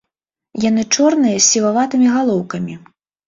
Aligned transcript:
Яны 0.63 0.85
чорныя 0.95 1.35
з 1.41 1.45
сіваватымі 1.53 2.07
галоўкамі. 2.17 2.81